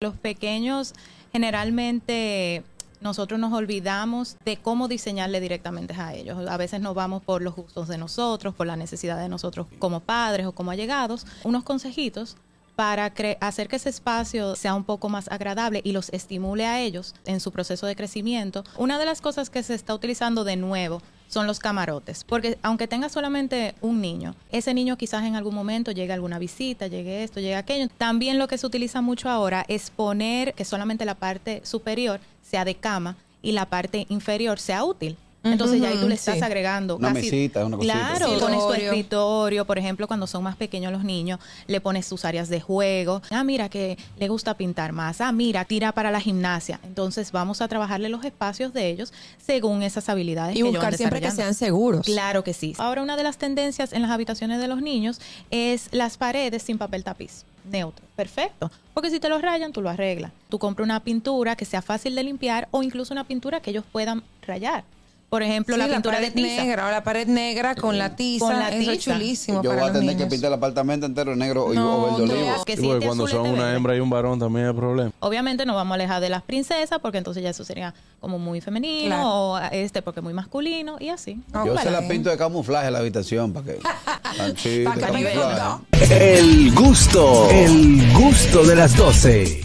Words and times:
Los 0.00 0.16
pequeños 0.16 0.94
generalmente 1.32 2.62
nosotros 3.00 3.40
nos 3.40 3.52
olvidamos 3.52 4.36
de 4.44 4.56
cómo 4.56 4.86
diseñarle 4.86 5.40
directamente 5.40 5.92
a 5.94 6.14
ellos. 6.14 6.38
A 6.46 6.56
veces 6.56 6.80
nos 6.80 6.94
vamos 6.94 7.20
por 7.20 7.42
los 7.42 7.56
gustos 7.56 7.88
de 7.88 7.98
nosotros, 7.98 8.54
por 8.54 8.68
la 8.68 8.76
necesidad 8.76 9.18
de 9.18 9.28
nosotros 9.28 9.66
como 9.80 9.98
padres 9.98 10.46
o 10.46 10.52
como 10.52 10.70
allegados. 10.70 11.26
Unos 11.42 11.64
consejitos 11.64 12.36
para 12.78 13.12
hacer 13.40 13.66
que 13.66 13.74
ese 13.74 13.88
espacio 13.88 14.54
sea 14.54 14.72
un 14.72 14.84
poco 14.84 15.08
más 15.08 15.26
agradable 15.32 15.80
y 15.82 15.90
los 15.90 16.10
estimule 16.10 16.64
a 16.64 16.80
ellos 16.80 17.12
en 17.24 17.40
su 17.40 17.50
proceso 17.50 17.88
de 17.88 17.96
crecimiento. 17.96 18.62
Una 18.76 19.00
de 19.00 19.04
las 19.04 19.20
cosas 19.20 19.50
que 19.50 19.64
se 19.64 19.74
está 19.74 19.92
utilizando 19.92 20.44
de 20.44 20.54
nuevo 20.54 21.02
son 21.26 21.48
los 21.48 21.58
camarotes, 21.58 22.22
porque 22.22 22.56
aunque 22.62 22.86
tenga 22.86 23.08
solamente 23.08 23.74
un 23.80 24.00
niño, 24.00 24.36
ese 24.52 24.74
niño 24.74 24.96
quizás 24.96 25.24
en 25.24 25.34
algún 25.34 25.56
momento 25.56 25.90
llegue 25.90 26.12
a 26.12 26.14
alguna 26.14 26.38
visita, 26.38 26.86
llegue 26.86 27.24
esto, 27.24 27.40
llegue 27.40 27.56
aquello. 27.56 27.88
También 27.98 28.38
lo 28.38 28.46
que 28.46 28.58
se 28.58 28.66
utiliza 28.68 29.00
mucho 29.00 29.28
ahora 29.28 29.64
es 29.66 29.90
poner 29.90 30.54
que 30.54 30.64
solamente 30.64 31.04
la 31.04 31.16
parte 31.16 31.62
superior 31.64 32.20
sea 32.48 32.64
de 32.64 32.76
cama 32.76 33.16
y 33.42 33.50
la 33.50 33.66
parte 33.66 34.06
inferior 34.08 34.60
sea 34.60 34.84
útil. 34.84 35.16
Entonces 35.52 35.80
ya 35.80 35.88
ahí 35.88 35.98
tú 35.98 36.08
le 36.08 36.14
estás 36.14 36.42
agregando 36.42 36.96
una 36.96 37.10
mesita, 37.10 37.64
una 37.64 37.76
cosita. 37.76 38.16
Claro, 38.16 38.38
pones 38.38 38.60
tu 38.60 38.72
escritorio, 38.72 39.64
por 39.64 39.78
ejemplo, 39.78 40.06
cuando 40.06 40.26
son 40.26 40.42
más 40.42 40.56
pequeños 40.56 40.92
los 40.92 41.04
niños, 41.04 41.40
le 41.66 41.80
pones 41.80 42.06
sus 42.06 42.24
áreas 42.24 42.48
de 42.48 42.60
juego. 42.60 43.22
Ah, 43.30 43.44
mira 43.44 43.68
que 43.68 43.98
le 44.18 44.28
gusta 44.28 44.54
pintar 44.54 44.92
más. 44.92 45.20
Ah, 45.20 45.32
mira, 45.32 45.64
tira 45.64 45.92
para 45.92 46.10
la 46.10 46.20
gimnasia. 46.20 46.80
Entonces 46.84 47.32
vamos 47.32 47.60
a 47.60 47.68
trabajarle 47.68 48.08
los 48.08 48.24
espacios 48.24 48.72
de 48.72 48.88
ellos 48.88 49.12
según 49.44 49.82
esas 49.82 50.08
habilidades 50.08 50.56
y 50.56 50.62
buscar 50.62 50.96
siempre 50.96 51.20
que 51.20 51.30
sean 51.30 51.54
seguros. 51.54 52.04
Claro 52.04 52.44
que 52.44 52.54
sí. 52.54 52.74
Ahora 52.78 53.02
una 53.02 53.16
de 53.16 53.22
las 53.22 53.38
tendencias 53.38 53.92
en 53.92 54.02
las 54.02 54.10
habitaciones 54.10 54.60
de 54.60 54.68
los 54.68 54.82
niños 54.82 55.20
es 55.50 55.88
las 55.92 56.16
paredes 56.16 56.62
sin 56.62 56.78
papel 56.78 57.04
tapiz 57.04 57.44
neutro. 57.70 58.04
Perfecto. 58.16 58.70
Porque 58.94 59.10
si 59.10 59.20
te 59.20 59.28
lo 59.28 59.38
rayan, 59.38 59.72
tú 59.72 59.82
lo 59.82 59.90
arreglas. 59.90 60.32
Tú 60.48 60.58
compras 60.58 60.84
una 60.84 61.00
pintura 61.00 61.56
que 61.56 61.64
sea 61.64 61.82
fácil 61.82 62.14
de 62.14 62.24
limpiar 62.24 62.68
o 62.70 62.82
incluso 62.82 63.14
una 63.14 63.24
pintura 63.24 63.60
que 63.60 63.70
ellos 63.70 63.84
puedan 63.90 64.22
rayar. 64.46 64.84
Por 65.28 65.42
ejemplo, 65.42 65.76
la, 65.76 65.88
pintura 65.88 66.20
de 66.20 66.30
tiza. 66.30 66.64
negra 66.64 66.88
o 66.88 66.90
la 66.90 67.04
pared 67.04 67.28
negra 67.28 67.74
con 67.74 67.98
la 67.98 68.16
tiza. 68.16 68.46
Con 68.46 68.58
la 68.58 68.70
Eso 68.70 68.92
es 68.92 68.98
chulísimo. 68.98 69.62
Yo 69.62 69.72
voy 69.72 69.80
a 69.80 69.92
tener 69.92 70.16
que 70.16 70.26
pintar 70.26 70.48
el 70.48 70.54
apartamento 70.54 71.04
entero 71.04 71.36
negro 71.36 71.66
o 71.66 71.68
verde 71.68 72.22
olivo. 72.22 72.64
Que 72.64 72.76
cuando 73.04 73.28
son 73.28 73.46
una 73.46 73.74
hembra 73.74 73.94
y 73.94 74.00
un 74.00 74.08
varón 74.08 74.38
también 74.38 74.68
hay 74.68 74.72
problema. 74.72 75.12
Obviamente 75.20 75.66
no 75.66 75.74
vamos 75.74 75.92
a 75.92 75.96
alejar 75.96 76.22
de 76.22 76.30
las 76.30 76.42
princesas 76.42 76.98
porque 77.00 77.18
entonces 77.18 77.42
ya 77.42 77.50
eso 77.50 77.64
sería 77.64 77.94
como 78.20 78.38
muy 78.38 78.60
femenino 78.60 79.52
o 79.52 79.58
este 79.70 80.00
porque 80.00 80.22
muy 80.22 80.32
masculino 80.32 80.96
y 80.98 81.10
así. 81.10 81.38
Yo 81.52 81.76
se 81.76 81.90
la 81.90 82.08
pinto 82.08 82.30
de 82.30 82.38
camuflaje 82.38 82.86
en 82.86 82.92
la 82.94 83.00
habitación 83.00 83.52
para 83.52 83.66
que... 83.66 83.78
el 86.10 86.74
gusto, 86.74 87.48
el 87.50 88.12
gusto 88.14 88.64
de 88.64 88.76
las 88.76 88.96
12. 88.96 89.60